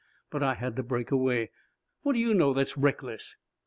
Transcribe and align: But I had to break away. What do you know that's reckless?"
But 0.31 0.41
I 0.41 0.55
had 0.55 0.75
to 0.77 0.83
break 0.83 1.11
away. 1.11 1.51
What 2.01 2.13
do 2.13 2.19
you 2.19 2.33
know 2.33 2.53
that's 2.53 2.75
reckless?" 2.75 3.37